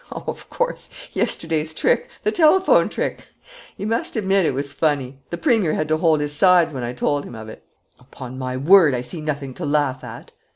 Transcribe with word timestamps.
"Oh, 0.11 0.23
of 0.25 0.49
course, 0.49 0.89
yesterday's 1.13 1.75
trick, 1.75 2.09
the 2.23 2.31
telephone 2.31 2.89
trick! 2.89 3.27
You 3.77 3.85
must 3.85 4.15
admit 4.15 4.47
it 4.47 4.53
was 4.55 4.73
funny. 4.73 5.19
The 5.29 5.37
Premier 5.37 5.73
had 5.75 5.87
to 5.89 5.97
hold 5.97 6.21
his 6.21 6.33
sides 6.33 6.73
when 6.73 6.81
I 6.81 6.91
told 6.91 7.23
him 7.23 7.35
of 7.35 7.47
it." 7.49 7.63
"Upon 7.99 8.35
my 8.39 8.57
word, 8.57 8.95
I 8.95 9.01
see 9.01 9.21
nothing 9.21 9.53
to 9.53 9.63
laugh 9.67 10.03
at!" 10.03 10.31